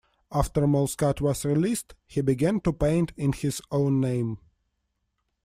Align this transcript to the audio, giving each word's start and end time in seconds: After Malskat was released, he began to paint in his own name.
After 0.31 0.61
Malskat 0.61 1.21
was 1.21 1.45
released, 1.45 1.93
he 2.07 2.21
began 2.21 2.59
to 2.61 2.73
paint 2.73 3.13
in 3.17 3.33
his 3.33 3.61
own 3.69 3.99
name. 4.01 4.39